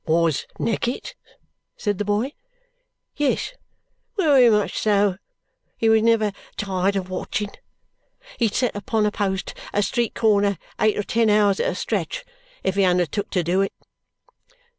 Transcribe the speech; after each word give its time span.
"Was 0.07 0.47
Neckett?" 0.59 1.13
said 1.77 1.99
the 1.99 2.05
boy. 2.05 2.33
"Yes, 3.17 3.53
wery 4.17 4.49
much 4.49 4.75
so. 4.79 5.17
He 5.77 5.89
was 5.89 6.01
never 6.01 6.31
tired 6.57 6.95
of 6.95 7.11
watching. 7.11 7.51
He'd 8.39 8.55
set 8.55 8.75
upon 8.75 9.05
a 9.05 9.11
post 9.11 9.53
at 9.71 9.77
a 9.77 9.83
street 9.83 10.15
corner 10.15 10.57
eight 10.79 10.97
or 10.97 11.03
ten 11.03 11.29
hours 11.29 11.59
at 11.59 11.69
a 11.69 11.75
stretch 11.75 12.25
if 12.63 12.73
he 12.73 12.83
undertook 12.83 13.29
to 13.29 13.43
do 13.43 13.61
it." 13.61 13.73